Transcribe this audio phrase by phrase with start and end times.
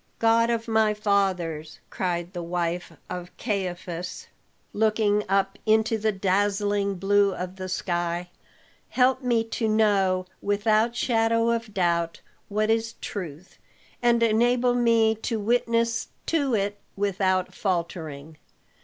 [0.17, 4.29] "God of my fathers!" cried the wife of Caiaphas,
[4.73, 8.31] looking up into the dazzling blue of the sky.
[8.89, 12.19] "Help me to know without shadow of doubt
[12.49, 13.59] what is truth;
[14.01, 18.39] and enable me to witness to it without faltering."